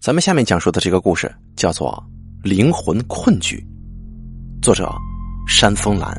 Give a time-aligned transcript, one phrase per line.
[0.00, 1.92] 咱们下面讲述的这个故事叫做
[2.48, 3.62] 《灵魂困局》，
[4.64, 4.90] 作者
[5.46, 6.10] 山风兰。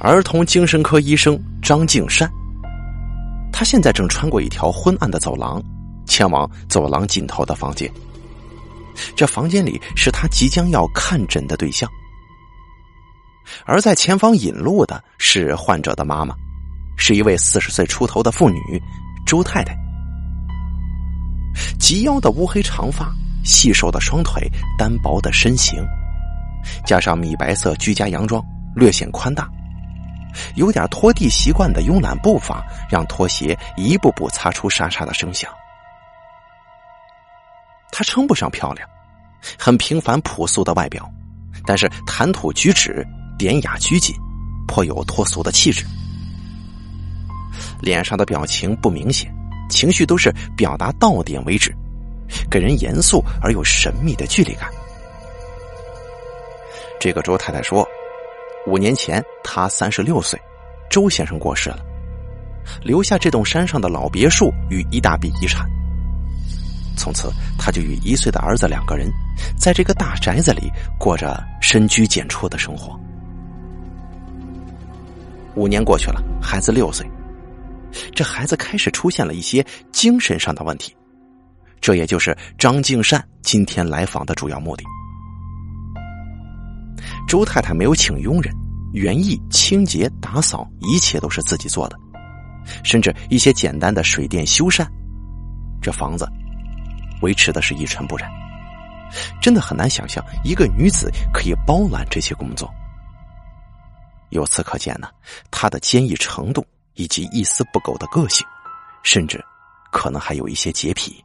[0.00, 2.26] 儿童精神科医生张敬善，
[3.52, 5.62] 他现在正穿过一条昏暗的走廊，
[6.06, 7.92] 前往走廊尽头的房间。
[9.14, 11.86] 这房间里是他即将要看诊的对象，
[13.66, 16.34] 而在前方引路的是患者的妈妈，
[16.96, 18.58] 是一位四十岁出头的妇女
[19.26, 19.76] 周太太。
[21.78, 23.12] 及腰的乌黑长发，
[23.44, 25.84] 细瘦的双腿，单薄的身形，
[26.84, 29.48] 加上米白色居家洋装，略显宽大，
[30.54, 35.50] 有点拖地习惯的慵懒步伐，让拖鞋一步步擦出沙沙的声响。
[37.90, 38.88] 她称不上漂亮，
[39.58, 41.10] 很平凡朴素的外表，
[41.64, 43.06] 但是谈吐举止
[43.38, 44.14] 典雅拘谨，
[44.66, 45.84] 颇有脱俗的气质。
[47.80, 49.32] 脸上的表情不明显。
[49.68, 51.74] 情绪都是表达到点为止，
[52.50, 54.68] 给人严肃而又神秘的距离感。
[57.00, 57.86] 这个周太太说，
[58.66, 60.40] 五年前她三十六岁，
[60.90, 61.78] 周先生过世了，
[62.82, 65.68] 留下这栋山上的老别墅与一大笔遗产。
[66.96, 69.08] 从此，他就与一岁的儿子两个人，
[69.56, 72.98] 在这个大宅子里过着深居简出的生活。
[75.54, 77.08] 五年过去了，孩子六岁。
[78.14, 80.94] 这孩子开始出现了一些精神上的问题，
[81.80, 84.84] 这也就是张敬善今天来访的主要目的。
[87.26, 88.54] 周太太没有请佣人，
[88.92, 91.96] 园艺、清洁、打扫，一切都是自己做的，
[92.82, 94.86] 甚至一些简单的水电修缮，
[95.80, 96.28] 这房子
[97.22, 98.30] 维持的是一尘不染。
[99.40, 102.70] 真的很难想象一个女子可以包揽这些工作。
[104.30, 105.08] 由此可见呢，
[105.50, 106.66] 她的坚毅程度。
[106.98, 108.44] 以及一丝不苟的个性，
[109.04, 109.42] 甚至
[109.92, 111.24] 可能还有一些洁癖。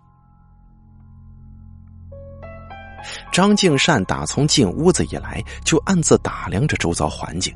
[3.31, 7.53] 张敬善打从进屋子以来，就暗自打量着周遭环境，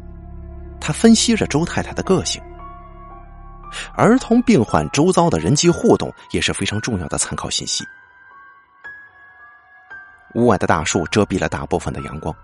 [0.81, 2.41] 他分析着周太太的个性。
[3.94, 7.85] 儿童病患周遭的人际互动也是非常重要的参考信息。
[10.34, 12.35] 屋外的大树遮蔽了大部分的阳光，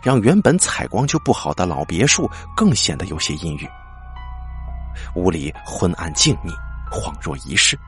[0.00, 3.68] 让原本采光就不好的老别墅更显得有些阴郁。
[5.14, 6.52] 屋里昏暗静谧，
[6.90, 7.78] 恍若一世，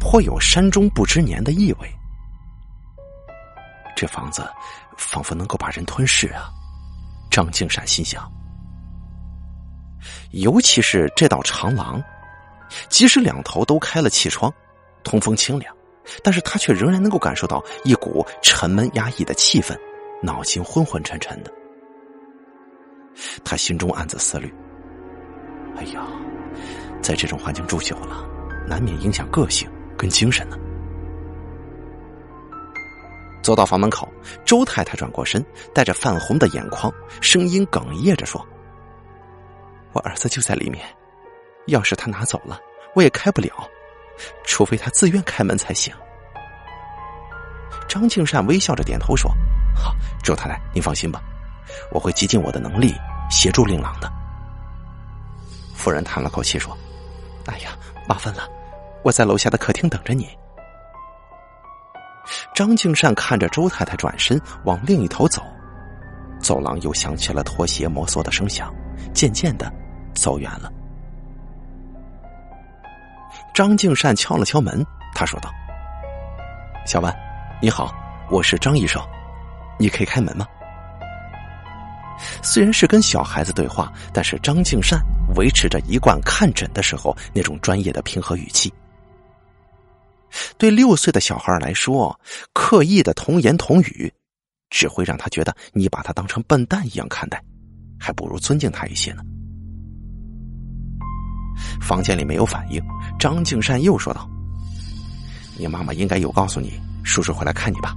[0.00, 1.92] 颇有山中不知年的意味。
[3.94, 4.46] 这房子
[4.98, 6.50] 仿佛能够把人吞噬啊！
[7.30, 8.30] 张敬善心想。
[10.32, 12.02] 尤其是这道长廊，
[12.88, 14.52] 即使两头都开了气窗，
[15.02, 15.74] 通风清凉，
[16.22, 19.76] 但是他却仍然能够感受到一股沉闷压抑的气氛，
[20.22, 21.50] 脑筋昏昏沉沉的。
[23.42, 24.54] 他心中暗自思虑
[25.76, 26.06] ：“哎呀！”
[27.02, 28.24] 在这种环境住久了，
[28.66, 30.56] 难免影响个性跟精神呢。
[33.42, 34.12] 走到房门口，
[34.44, 38.44] 周太太转过身，带着泛红的眼眶，声音哽咽着说
[39.94, 40.84] ：“我儿子就在里面，
[41.68, 42.58] 钥匙他拿走了，
[42.96, 43.52] 我也开不了，
[44.44, 45.94] 除非他自愿开门才行。”
[47.86, 49.30] 张敬善微笑着点头说
[49.76, 51.22] ：“好，周太太，您放心吧，
[51.92, 52.92] 我会极尽我的能力
[53.30, 54.12] 协助令郎的。”
[55.72, 56.76] 夫人叹了口气说。
[57.46, 57.70] 哎呀，
[58.08, 58.42] 麻烦了，
[59.02, 60.28] 我在楼下的客厅等着你。
[62.54, 65.42] 张敬善看着周太太转身往另一头走，
[66.40, 68.74] 走廊又响起了拖鞋摩挲的声响，
[69.14, 69.72] 渐渐的
[70.14, 70.72] 走远了。
[73.54, 74.84] 张敬善敲了敲门，
[75.14, 75.50] 他说道
[76.84, 77.14] ：“小万，
[77.62, 77.94] 你好，
[78.28, 79.00] 我是张医生，
[79.78, 80.46] 你可以开门吗？”
[82.42, 85.00] 虽然是跟小孩子对话，但是张敬善
[85.36, 88.72] 维持着一贯看诊的时候那种专业的平和语气。
[90.58, 92.18] 对六岁的小孩来说，
[92.52, 94.12] 刻意的童言童语，
[94.70, 97.42] 只会让他觉得你把他当成笨蛋一样看待，
[97.98, 99.22] 还不如尊敬他一些呢。
[101.80, 102.82] 房间里没有反应，
[103.18, 104.28] 张敬善又说道
[105.56, 107.94] ：“你妈妈应该有告诉你，叔叔会来看你吧？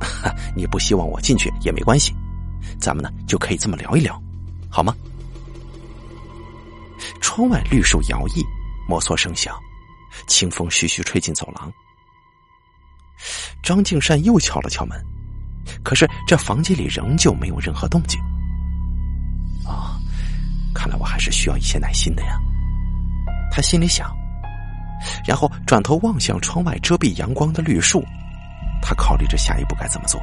[0.56, 2.12] 你不希望我进去也没关系。”
[2.80, 4.20] 咱们呢就可以这么聊一聊，
[4.68, 4.94] 好吗？
[7.20, 8.44] 窗外绿树摇曳，
[8.88, 9.54] 摩挲声响，
[10.26, 11.72] 清风徐徐吹进走廊。
[13.62, 14.98] 张敬善又敲了敲门，
[15.82, 18.20] 可是这房间里仍旧没有任何动静。
[19.66, 19.98] 啊，
[20.74, 22.38] 看来我还是需要一些耐心的呀。
[23.50, 24.14] 他心里想，
[25.26, 28.04] 然后转头望向窗外遮蔽阳光的绿树，
[28.80, 30.20] 他考虑着下一步该怎么做。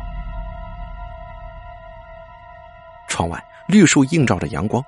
[3.13, 4.83] 窗外绿树映照着阳光，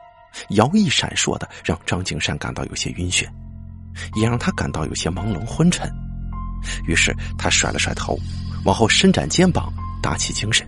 [0.57, 3.27] 摇曳闪烁的，让张景山感到有些晕眩，
[4.16, 5.88] 也让他感到有些朦胧昏沉。
[6.88, 8.18] 于是他甩了甩头，
[8.66, 10.68] 往后伸展肩膀，打起精神。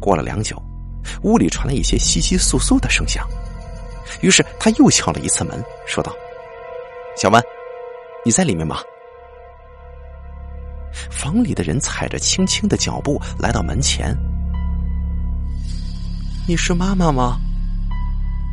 [0.00, 0.56] 过了良久，
[1.24, 3.28] 屋里传来一些窸窸窣窣的声响，
[4.22, 6.10] 于是他又敲了一次门，说道
[7.20, 7.42] ：“小文，
[8.24, 8.78] 你在里面吗？”
[11.12, 14.16] 房里的人踩着轻轻的脚步来到门前。
[16.48, 17.38] “你是妈妈吗？”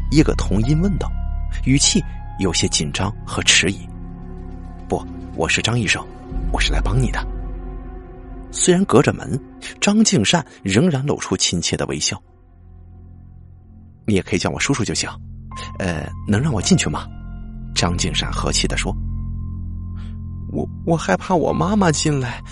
[0.10, 1.12] 一个童音问道，
[1.66, 2.04] 语气
[2.40, 3.88] 有些紧张和迟疑。
[4.90, 5.06] “不，
[5.36, 6.04] 我是张医生，
[6.52, 7.24] 我是来帮你的。”
[8.52, 9.40] 虽然隔着门，
[9.80, 12.20] 张敬善仍然露出亲切的微笑。
[14.06, 15.10] 你也可以叫我叔叔就行。
[15.78, 17.06] 呃，能让我进去吗？
[17.76, 18.96] 张敬善和气的说。
[20.52, 22.44] 我我害怕我妈妈进来，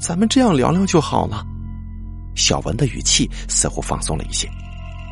[0.00, 1.44] 咱们这样聊聊就好了。
[2.34, 4.48] 小文的语气似乎放松了一些。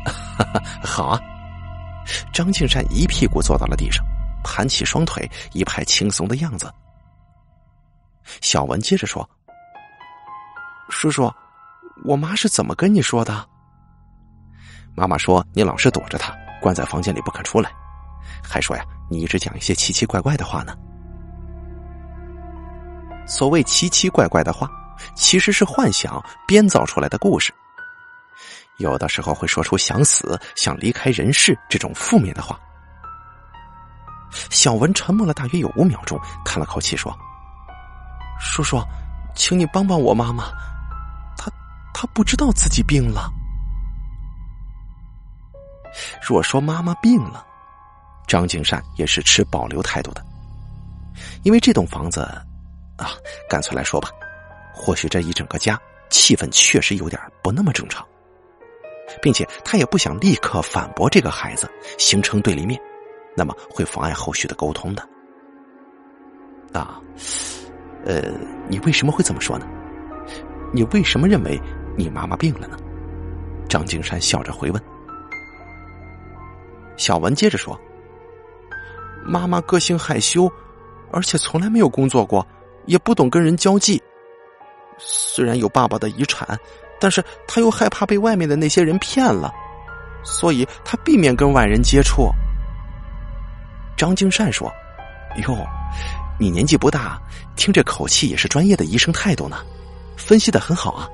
[0.83, 1.19] 好啊。
[2.33, 4.03] 张敬山一屁股坐到了地上，
[4.43, 6.71] 盘起双腿，一派轻松的样子。
[8.41, 9.27] 小文接着说。
[10.89, 11.31] 叔叔，
[12.03, 13.47] 我妈是怎么跟你说的？
[14.93, 17.71] 妈妈说你老是躲着她，关在房间里不肯出来，
[18.43, 20.75] 还说呀，你一直讲一些奇奇怪怪的话呢。
[23.25, 24.69] 所谓奇奇怪怪的话，
[25.15, 27.53] 其实是幻想编造出来的故事。
[28.77, 32.59] 有的时候会说出想死、想离开人世这种负面的话。
[34.49, 37.15] 小文沉默了大约有五秒钟，叹了口气说
[38.39, 38.81] ：“叔叔，
[39.35, 40.45] 请你帮帮我妈妈。”
[41.37, 41.51] 她
[41.93, 43.29] 她不知道自己病了。
[46.21, 47.45] 若说妈妈病了，
[48.25, 50.25] 张景善也是持保留态度的，
[51.43, 52.21] 因为这栋房子，
[52.97, 53.11] 啊，
[53.49, 54.09] 干脆来说吧，
[54.73, 55.79] 或许这一整个家
[56.09, 58.05] 气氛确实有点不那么正常，
[59.21, 62.79] 并且他也不想立刻反驳这个孩子，形成对立面，
[63.35, 65.07] 那么会妨碍后续的沟通的。
[66.73, 67.01] 啊，
[68.05, 68.21] 呃，
[68.69, 69.67] 你为什么会这么说呢？
[70.73, 71.59] 你为什么认为？
[71.97, 72.77] 你妈妈病了呢？
[73.67, 74.81] 张景山笑着回问。
[76.95, 77.77] 小文接着说
[79.27, 80.49] ：“妈妈个性害羞，
[81.11, 82.47] 而且从来没有工作过，
[82.85, 84.01] 也不懂跟人交际。
[85.03, 86.57] 虽然有爸爸的遗产，
[86.99, 89.51] 但是他又害怕被外面的那些人骗了，
[90.23, 92.29] 所以他避免跟外人接触。”
[93.97, 94.71] 张金善说
[95.47, 95.67] ：“哟，
[96.39, 97.19] 你年纪不大，
[97.55, 99.57] 听这口气也是专业的医生态度呢，
[100.17, 101.07] 分析的很好啊。”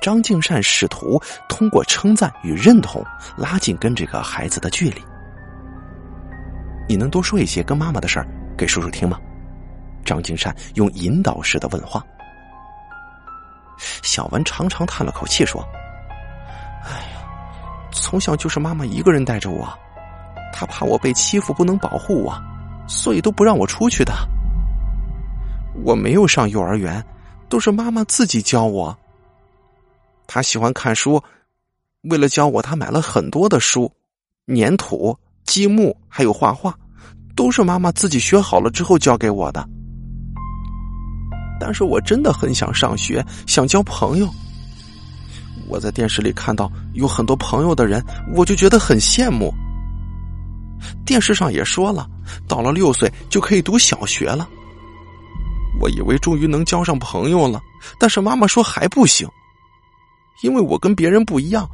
[0.00, 3.04] 张敬善试图通过称赞与认同
[3.36, 5.04] 拉近跟这个孩子的距离。
[6.88, 8.26] 你能多说一些跟妈妈的事儿
[8.56, 9.20] 给叔叔听吗？
[10.04, 12.04] 张敬善用引导式的问话。
[14.02, 15.66] 小文长长叹了口气说
[16.84, 17.22] ：“哎呀，
[17.92, 19.66] 从小就是妈妈一个人带着我，
[20.52, 22.34] 她怕我被欺负不能保护我，
[22.86, 24.12] 所以都不让我出去的。
[25.82, 27.02] 我没有上幼儿园，
[27.48, 28.96] 都是妈妈自己教我。”
[30.32, 31.22] 他喜欢看书，
[32.02, 33.90] 为了教我，他买了很多的书，
[34.46, 36.72] 粘土、积木，还有画画，
[37.34, 39.66] 都是妈妈自己学好了之后教给我的。
[41.60, 44.28] 但是我真的很想上学，想交朋友。
[45.68, 48.02] 我在电视里看到有很多朋友的人，
[48.34, 49.52] 我就觉得很羡慕。
[51.04, 52.08] 电视上也说了，
[52.48, 54.48] 到了六岁就可以读小学了。
[55.78, 57.60] 我以为终于能交上朋友了，
[57.98, 59.28] 但是妈妈说还不行。
[60.42, 61.68] 因为我跟别人不一样，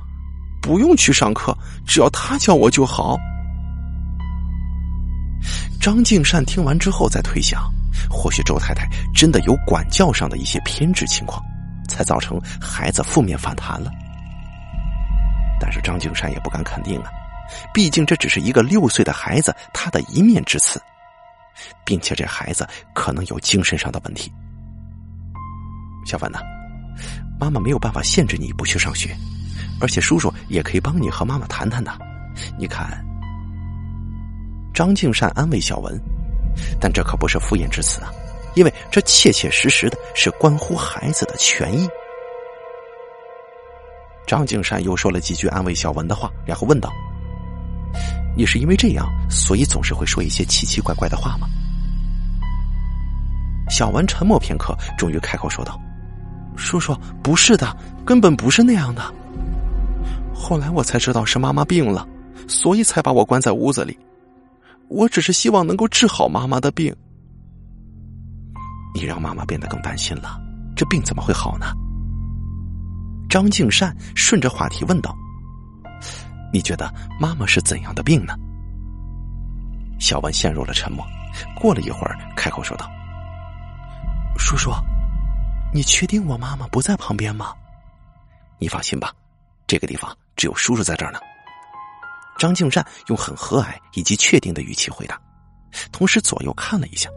[0.61, 3.17] 不用去上课，只要他教我就好。
[5.81, 7.63] 张敬善听完之后再推想，
[8.11, 11.43] 或许周太太真的有管教上的一些偏执情况，
[11.89, 13.91] 才造成孩子负面反弹了。
[15.61, 17.11] 但是张敬善也不敢肯定啊，
[17.73, 20.81] 毕竟这只是一个六岁的孩子他的一面之词，
[21.85, 24.33] 并且这孩子可能有精神上的问题。
[26.05, 26.39] 小凡呐。
[27.39, 29.15] 妈妈没有办法限制你不去上学，
[29.79, 31.93] 而且叔叔也可以帮你和妈妈谈谈的。
[32.59, 33.05] 你看，
[34.73, 36.01] 张敬善安慰小文，
[36.81, 38.13] 但这可不是敷衍之词啊，
[38.55, 41.89] 因为这切切实实的是关乎孩子的权益。
[44.27, 46.91] 张敬善又说了几句安慰小文的话，然后问道
[48.37, 51.47] ：“你是因为这样，所以总是会说一些奇奇怪怪的话吗？”
[53.71, 55.79] 小文沉默片刻，终于开口说道。
[56.57, 59.03] 叔叔，不是的，根本不是那样的。
[60.35, 62.07] 后来我才知道是妈妈病了，
[62.49, 63.97] 所以才把我关在屋子里。
[64.89, 66.95] 我只是希望能够治好妈妈的病。
[68.95, 70.41] 你让妈妈变得更担心了，
[70.75, 71.67] 这病怎么会好呢？
[73.29, 75.15] 张敬善顺着话题问道
[76.53, 76.91] ：“你觉得
[77.21, 78.35] 妈妈是怎样的病呢？”
[80.01, 81.05] 小文陷入了沉默。
[81.55, 82.89] 过了一会儿，开口说道
[84.39, 84.71] ：“叔叔，
[85.75, 87.53] 你确定我妈妈不在旁边吗？
[88.59, 89.13] 你放心吧，
[89.67, 91.19] 这个地方只有叔叔在这儿呢。”
[92.39, 95.19] 张敬善用很和蔼以及确定的语气回答，
[95.91, 97.09] 同时左右看了一下：“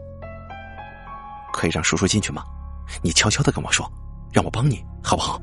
[1.52, 2.42] 可以让叔叔进去吗？
[3.02, 3.90] 你悄悄的跟我说，
[4.32, 5.40] 让我帮你好不好？”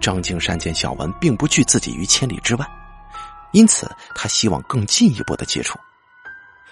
[0.00, 2.66] 张敬善见小文并不拒自己于千里之外，
[3.52, 5.78] 因此他希望更进一步的接触。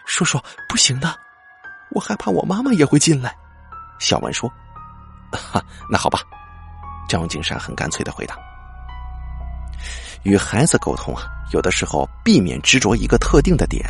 [0.04, 1.14] 叔叔，不行的，
[1.90, 3.34] 我害怕我妈妈也会进来。
[3.98, 4.50] 小文说
[5.32, 6.20] ：“哈，那好吧。”
[7.08, 8.36] 张敬善很干脆的回答
[10.24, 13.84] ：“与孩子沟通啊，有的时候避免执着一个特定的点，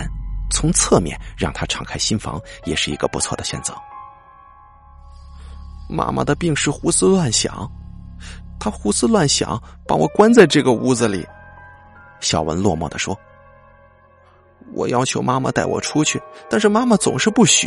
[0.51, 3.75] 从侧面让他敞开心房，也是一个不错的选择。”
[5.89, 7.71] 妈妈的病是胡思乱想，
[8.61, 11.27] 她胡思乱想，把我关在这个屋子里。
[12.21, 13.19] 小文落寞的说。
[14.75, 17.67] 我要求妈妈带我出去，但是妈妈总是不许。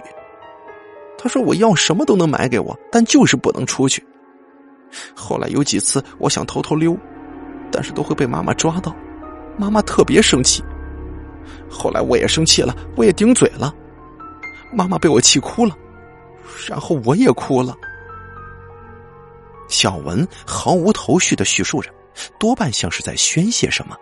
[1.17, 4.05] 她说我要什么都能买给我，但就是不能出去。
[5.15, 6.95] 后来有几次我想偷偷溜，
[7.71, 8.95] 但是都会被妈妈抓到，
[9.57, 10.63] 妈妈特别生气。
[11.69, 13.73] 后来我也生气了，我也顶嘴了，
[14.73, 15.75] 妈妈被我气哭了，
[16.67, 17.75] 然后我也哭了。
[19.69, 21.89] 小文毫无头绪的叙述着，
[22.37, 23.95] 多半像是在宣泄什么。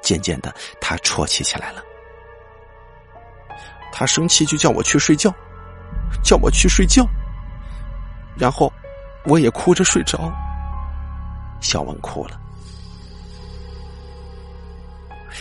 [0.00, 1.82] 渐渐的，他啜泣起来了。
[3.90, 5.34] 他生气就叫我去睡觉，
[6.22, 7.04] 叫我去睡觉，
[8.36, 8.72] 然后
[9.24, 10.32] 我也哭着睡着。
[11.60, 12.38] 小文哭了，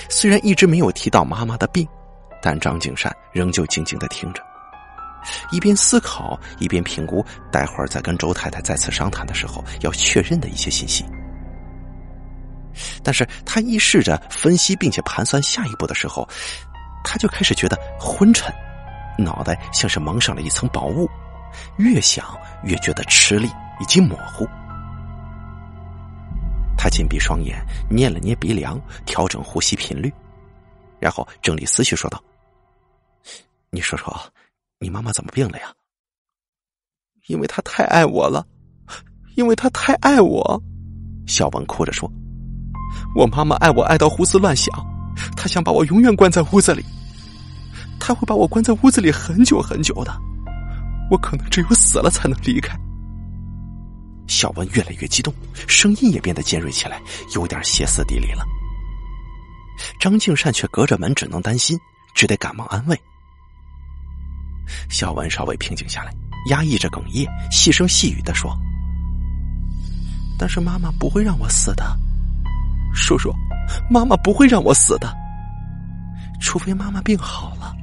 [0.10, 1.88] 虽然一直没有提到妈妈的病，
[2.42, 4.42] 但张景善仍旧静静的听着，
[5.52, 11.06] 一边思考一边评估待会儿再跟周太太再次商谈的时候要确认的一些信息。
[13.04, 16.28] 但是他一试着分析并且盘算下一步的时候。
[17.10, 18.54] 他就开始觉得昏沉，
[19.18, 21.10] 脑袋像是蒙上了一层薄雾，
[21.78, 23.50] 越想越觉得吃力
[23.80, 24.46] 以及模糊。
[26.78, 30.14] 他紧闭双眼，捏了捏鼻梁，调整呼吸频率，
[31.00, 32.24] 然后整理思绪，说道
[33.72, 34.16] ：“你说说，
[34.80, 35.74] 你妈妈怎么病了呀
[37.28, 38.46] ？”“因为她太爱我了，
[39.36, 40.62] 因为她太爱我。”
[41.28, 42.10] 小文哭着说
[43.18, 44.72] ：“我妈妈爱我爱到胡思乱想，
[45.36, 46.86] 她想把我永远关在屋子里。”
[48.00, 50.16] 她会把我关在屋子里很久很久的，
[51.12, 52.80] 我可能只有死了才能离开。
[54.28, 55.34] 小文越来越激动，
[55.68, 57.02] 声音也变得尖锐起来，
[57.34, 58.46] 有点歇斯底里了。
[60.00, 61.80] 张敬善却隔着门，只能担心，
[62.14, 63.00] 只得赶忙安慰。
[64.90, 66.12] 小文稍微平静下来，
[66.50, 68.58] 压抑着哽咽，细声细语的说
[70.38, 71.98] ：“但是妈妈不会让我死的，
[72.94, 73.34] 叔叔，
[73.90, 75.16] 妈妈不会让我死的，
[76.42, 77.74] 除非妈妈病好了。”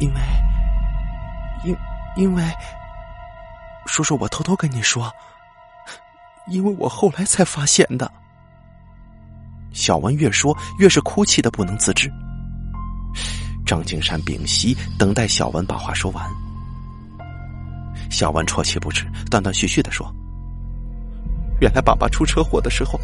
[0.00, 0.20] 因为，
[1.64, 1.76] 因
[2.16, 2.44] 因为，
[3.86, 5.10] 叔叔，我偷偷跟你说，
[6.48, 8.10] 因为我后来才发现的。
[9.72, 12.10] 小文越说越是哭泣的不能自制。
[13.66, 16.24] 张景山屏息，等待小文把话说完。
[18.10, 20.06] 小文啜泣不止，断断续续的说
[21.60, 23.00] ：“原来爸爸出车祸的时候，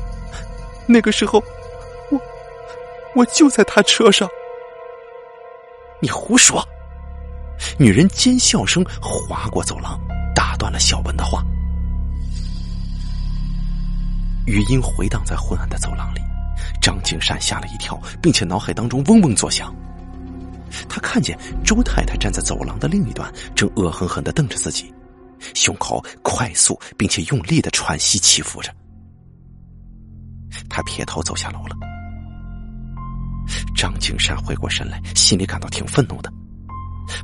[0.87, 1.43] 那个时候，
[2.11, 2.21] 我
[3.17, 4.29] 我就在他车上。”
[6.01, 6.67] 你胡说！
[7.79, 9.99] 女人尖笑声划过走廊，
[10.61, 11.43] 断了小文的话。
[14.47, 16.21] 语音回荡在昏暗的走廊里，
[16.81, 19.75] 张景山吓了一跳，并且脑海当中嗡嗡作响。
[20.89, 24.93] 他看见周太太站在走廊的另一端，正恶狠狠的瞪着自己，
[25.55, 28.75] 胸口快速并且用力的喘息起伏着。
[30.69, 31.77] 他撇头走下楼了。
[33.77, 36.33] 张景山回过神来，心里感到挺愤怒的。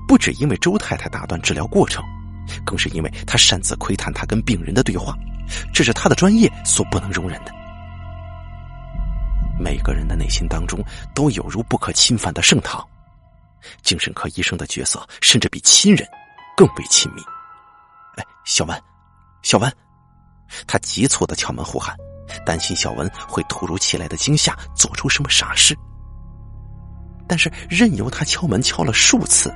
[0.09, 2.02] 不止因为周太太打断治疗过程，
[2.65, 5.17] 更是因为他擅自窥探他跟病人的对话，
[5.73, 7.53] 这是他的专业所不能容忍的。
[9.59, 10.85] 每个人的内心当中
[11.15, 12.87] 都有如不可侵犯的圣堂，
[13.83, 16.07] 精神科医生的角色甚至比亲人
[16.57, 17.23] 更为亲密。
[18.17, 18.83] 哎，小文，
[19.43, 19.73] 小文，
[20.67, 21.97] 他急促的敲门呼喊，
[22.45, 25.76] 担心小文会突如其来的惊吓做出什么傻事。
[27.29, 29.55] 但是任由他敲门敲了数次。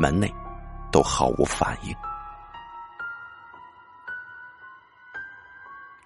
[0.00, 0.32] 门内
[0.92, 1.92] 都毫无反应。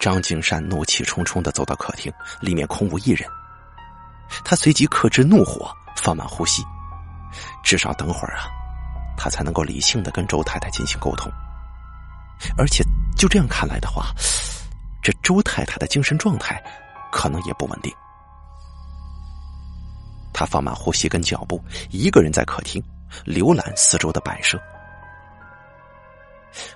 [0.02, 3.30] 张景山怒气冲冲的走到客厅，里面空无一人。
[4.44, 6.60] 他随即克制怒火，放慢呼吸，
[7.62, 8.50] 至少等会儿啊，
[9.16, 11.30] 他才能够理性的跟周太太进行沟通。
[12.58, 12.82] 而且
[13.16, 14.12] 就这样看来的话，
[15.00, 16.60] 这周太太的精神状态
[17.12, 17.94] 可能也不稳定。
[20.32, 22.82] 他放慢呼吸跟脚步，一个人在客厅
[23.24, 24.60] 浏览四周的摆设。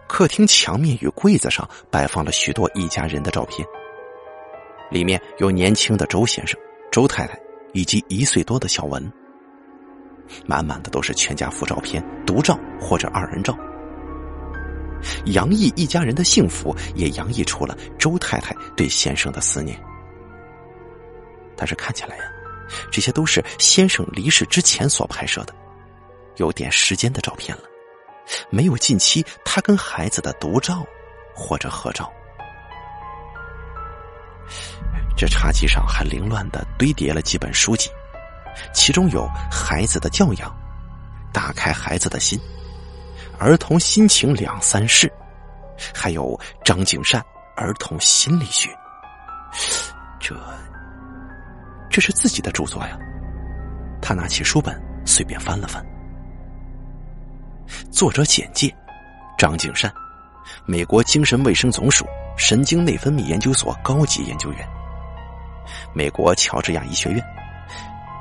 [0.07, 3.67] 客厅墙面与柜子上摆放了许多一家人的照片，
[4.91, 6.59] 里面有年轻的周先生、
[6.91, 7.39] 周太太
[7.73, 9.13] 以及一岁多的小文，
[10.47, 13.57] 满满的都是全家福照片、独照或者二人照，
[15.27, 19.79] 洋溢一家人的幸福，也洋溢出了周太太对先生的思念。
[21.55, 22.25] 但是看起来呀，
[22.91, 25.55] 这些都是先生离世之前所拍摄的，
[26.37, 27.63] 有点时间的照片了。
[28.51, 30.85] 没有近期他跟孩子的独照
[31.35, 32.13] 或者合照，
[35.17, 37.91] 这茶几上还凌乱的堆叠了几本书籍，
[38.73, 40.51] 其中有《孩子的教养》
[41.33, 42.39] 《打开孩子的心》
[43.39, 45.07] 《儿童心情两三事》，
[45.95, 47.21] 还有张景善
[47.57, 48.71] 《儿童心理学》。
[50.19, 50.35] 这，
[51.91, 52.99] 这是自己的著作呀！
[54.03, 55.85] 他拿起书本，随便翻了翻。
[57.91, 58.75] 作者简介：
[59.39, 59.93] 张景善，
[60.67, 62.07] 美国精神卫生总署
[62.37, 64.69] 神经内分泌研究所高级研究员，
[65.95, 67.25] 美国乔治亚医学院、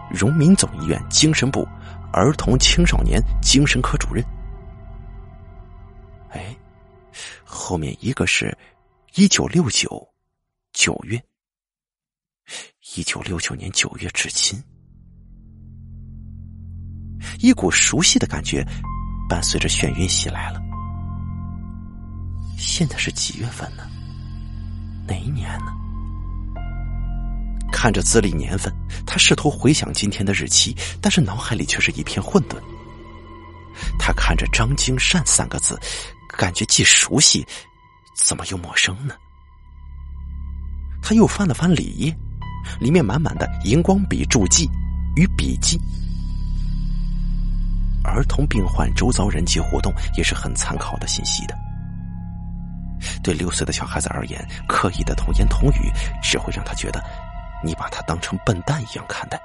[0.10, 1.68] 荣民总医院精神部
[2.14, 4.24] 儿童青少年精神科主任。
[6.30, 6.56] 哎，
[7.44, 8.58] 后面一个是
[9.16, 10.08] 一九六九
[10.74, 11.22] 九月，
[12.96, 14.62] 一九六九年九月至今，
[17.40, 18.66] 一股熟悉的感觉。
[19.30, 20.62] 伴随着眩晕袭来了。
[22.58, 23.84] 现在是几月份呢？
[25.08, 25.72] 哪一年呢？
[27.72, 28.74] 看着资历年份，
[29.06, 32.56] 他试图回想今天的日期，但是脑海里却是一片混沌。
[34.00, 35.78] 他看着“张金善”三个字，
[36.30, 37.46] 感觉既熟悉，
[38.16, 39.14] 怎么又陌生呢？
[41.04, 42.18] 他又翻了翻里页，
[42.80, 44.70] 里面满满的荧光笔注记
[45.16, 45.80] 与笔记。
[48.06, 51.58] 儿童病患周遭人际互动也是很参考的信息的。
[53.22, 55.92] 对六岁的小孩子而言，刻意的童言童语
[56.22, 57.04] 只会让他觉得
[57.64, 59.40] 你把他当成笨蛋一样看待。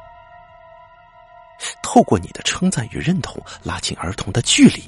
[1.82, 4.82] 透过你的称赞与认同，拉近儿童的距离。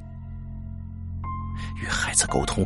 [1.83, 2.65] 与孩子沟通，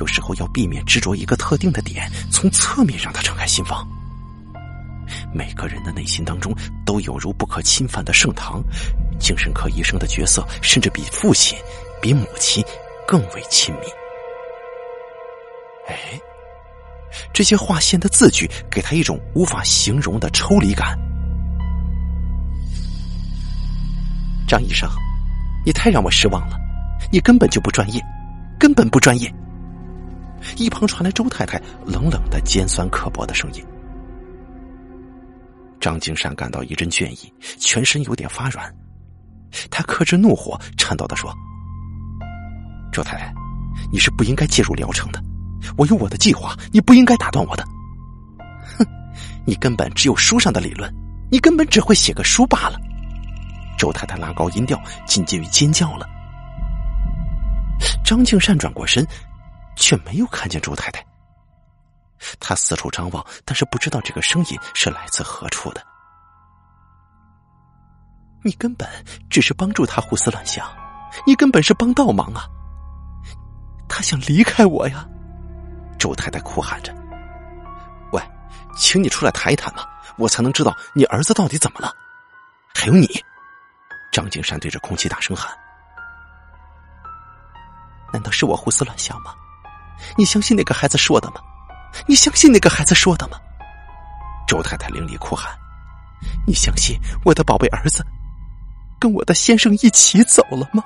[0.00, 3.86] 有时候要避免执着一个特定的点，从侧面让他敞开心房。
[5.32, 8.62] 每个人的内心当中都有如不可侵犯的圣堂，
[9.18, 11.58] 精神科医生的角色甚至比父亲、
[12.00, 12.64] 比母亲
[13.06, 13.86] 更为亲密。
[15.88, 16.20] 哎，
[17.32, 20.98] 这些划线的字句给他一种无法形容的抽离感。
[24.46, 24.88] 张医生，
[25.64, 26.56] 你太让我失望了，
[27.10, 28.02] 你根本就不专业，
[28.58, 29.32] 根本不专业。
[30.56, 33.64] 一旁传来周太太冷冷的尖酸刻薄的声音。
[35.80, 38.72] 张金山感到一阵倦意，全身有点发软。
[39.70, 41.32] 他克制怒火，颤抖的说
[42.92, 43.32] ：“周太太，
[43.92, 45.22] 你是不应该介入疗程的。
[45.76, 47.64] 我有我的计划，你不应该打断我的。
[48.76, 48.86] 哼，
[49.46, 50.92] 你根本只有书上的理论，
[51.30, 52.78] 你根本只会写个书罢了。”
[53.78, 56.06] 周太太拉高音调，近近于尖叫了。
[58.04, 59.06] 张敬善转过身，
[59.76, 61.04] 却没有看见周太太。
[62.40, 65.82] 他四处张望，但是不知道这个声音是来自何处的。
[68.42, 68.88] 你根本
[69.28, 70.66] 只是帮助他胡思乱想，
[71.26, 72.46] 你根本是帮倒忙啊！
[73.88, 75.06] 他想离开我呀！
[75.98, 76.94] 周太太哭喊着
[78.12, 78.22] ：“喂，
[78.76, 79.84] 请你出来谈一谈嘛，
[80.16, 81.92] 我才能知道你儿子到底怎么了。”
[82.72, 83.08] 还有你，
[84.12, 85.52] 张景山对着空气大声喊
[88.14, 89.34] ：“难道是我胡思乱想吗？
[90.16, 91.40] 你相信那个孩子说的吗？”
[92.06, 93.38] 你相信那个孩子说的吗？
[94.46, 95.54] 周太太凌厉哭喊
[96.46, 98.04] ：“你相信我的宝贝儿子
[98.98, 100.82] 跟我的先生一起走了吗？”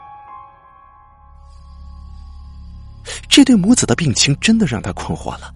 [3.28, 5.52] 这对母子的病情真的让他困惑了。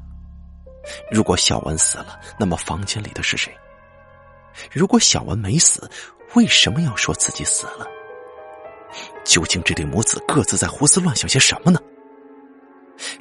[1.10, 3.52] 如果小文死了，那么房间里的是谁？
[4.70, 5.90] 如果小文没死，
[6.34, 7.86] 为什么要说自己死了？
[9.24, 11.80] 究竟这对母子各自在胡思乱想些什么呢？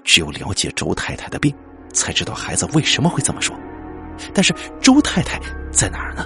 [0.03, 1.53] 只有了解周太太的病。
[1.95, 3.57] 才知道孩子为什么会这么说，
[4.33, 5.39] 但是周太太
[5.71, 6.25] 在哪儿呢？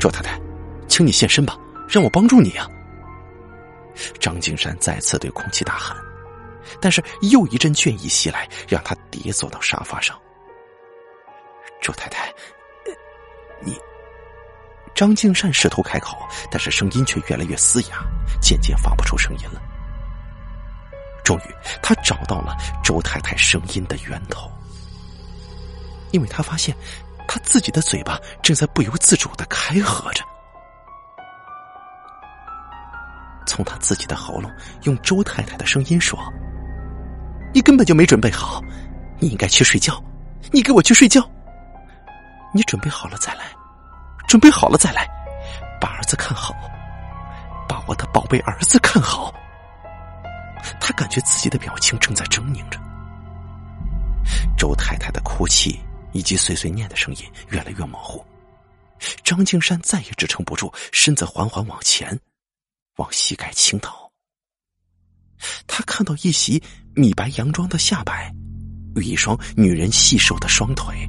[0.00, 0.40] 周太太，
[0.88, 1.56] 请你现身吧，
[1.88, 2.66] 让我帮助你啊！
[4.18, 5.96] 张金山再次对空气大喊，
[6.80, 10.18] 但是又一阵倦意袭来，让他跌坐到沙发上。
[11.80, 12.32] 周太太，
[13.60, 13.78] 你……
[14.94, 16.16] 张敬善试图开口，
[16.50, 18.04] 但是声音却越来越嘶哑，
[18.40, 19.60] 渐渐发不出声音了。
[21.24, 24.50] 终于他找到了周太太声音的源头。
[26.12, 26.74] 因为他发现
[27.26, 30.22] 他自己的嘴巴正在不由自主的开合着。
[33.46, 34.50] 从他自己的喉咙
[34.84, 36.18] 用周太太的声音说
[37.52, 38.62] 你根本就没准备好
[39.18, 40.02] 你应该去睡觉
[40.52, 41.28] 你给我去睡觉。
[42.52, 43.46] 你准备好了再来
[44.28, 45.08] 准备好了再来
[45.80, 46.54] 把儿子看好
[47.68, 49.33] 把我的宝贝儿子看好
[51.14, 52.80] 觉自己的表情正在狰狞着。
[54.58, 55.78] 周太太的哭泣
[56.12, 58.24] 以及碎碎念的声音越来越模糊。
[59.22, 62.18] 张敬山再也支撑不住，身子缓缓往前，
[62.96, 64.10] 往膝盖倾倒。
[65.68, 66.60] 他看到一袭
[66.94, 68.32] 米白洋装的下摆，
[68.96, 71.08] 与一双女人细瘦的双腿，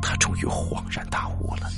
[0.00, 1.70] 他终于恍然大悟了。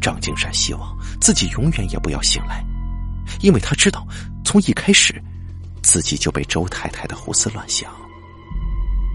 [0.00, 2.64] 张敬山希望自己永远也不要醒来，
[3.40, 4.06] 因为他知道，
[4.44, 5.22] 从一开始，
[5.82, 7.92] 自己就被周太太的胡思乱想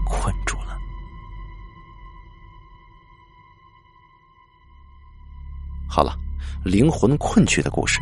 [0.04, 0.78] 困住了。
[5.88, 6.16] 好了，
[6.64, 7.98] 灵魂困局的故事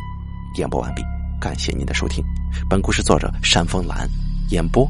[0.57, 1.01] 演播完毕，
[1.39, 2.23] 感谢您的收听。
[2.69, 4.09] 本故事作者山峰蓝，
[4.49, 4.89] 演播